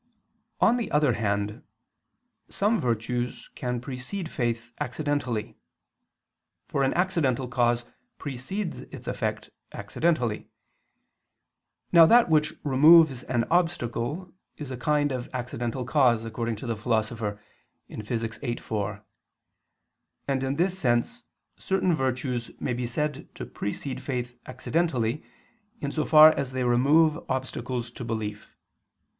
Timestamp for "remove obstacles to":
26.63-28.03